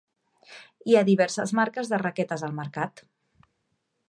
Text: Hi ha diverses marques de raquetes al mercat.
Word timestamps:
Hi 0.91 0.95
ha 0.95 1.03
diverses 1.11 1.53
marques 1.61 1.93
de 1.93 2.01
raquetes 2.05 2.49
al 2.49 2.59
mercat. 2.65 3.05